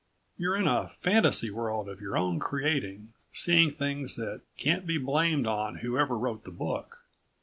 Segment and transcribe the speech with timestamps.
[0.35, 5.45] You're in a fantasy world of your own creating, seeing things that can't be blamed
[5.45, 7.03] on whoever wrote the book.